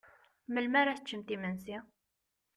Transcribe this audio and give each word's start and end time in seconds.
Melmi 0.53 0.77
ara 0.79 0.97
teččent 0.97 1.33
imensi? 1.35 1.77